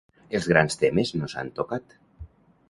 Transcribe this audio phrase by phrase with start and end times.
[0.37, 1.95] Els grans temes no s’han tocat.